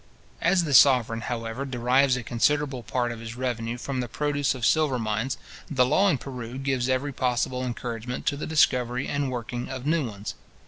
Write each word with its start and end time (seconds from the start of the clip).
As 0.41 0.63
the 0.63 0.73
sovereign, 0.73 1.21
however, 1.21 1.63
derives 1.63 2.17
a 2.17 2.23
considerable 2.23 2.81
part 2.81 3.11
of 3.11 3.19
his 3.19 3.35
revenue 3.35 3.77
from 3.77 3.99
the 3.99 4.07
produce 4.07 4.55
of 4.55 4.65
silver 4.65 4.97
mines, 4.97 5.37
the 5.69 5.85
law 5.85 6.09
in 6.09 6.17
Peru 6.17 6.57
gives 6.57 6.89
every 6.89 7.13
possible 7.13 7.63
encouragement 7.63 8.25
to 8.25 8.35
the 8.35 8.47
discovery 8.47 9.07
and 9.07 9.29
working 9.29 9.69
of 9.69 9.85
new 9.85 10.07
ones. 10.09 10.33